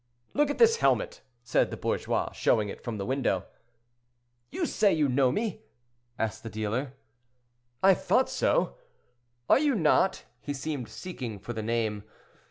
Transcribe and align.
"Look 0.33 0.49
at 0.49 0.57
this 0.57 0.77
helmet," 0.77 1.21
said 1.43 1.69
the 1.69 1.77
bourgeois, 1.77 2.31
showing 2.31 2.69
it 2.69 2.83
from 2.83 2.97
the 2.97 3.05
window. 3.05 3.45
"You 4.49 4.65
say 4.65 4.91
you 4.91 5.07
know 5.07 5.31
me?" 5.31 5.61
asked 6.17 6.41
the 6.41 6.49
dealer. 6.49 6.93
"I 7.83 7.93
thought 7.93 8.27
so. 8.27 8.77
Are 9.47 9.59
you 9.59 9.75
not—" 9.75 10.25
he 10.39 10.55
seemed 10.55 10.89
seeking 10.89 11.37
for 11.37 11.53
the 11.53 11.61
name. 11.61 12.03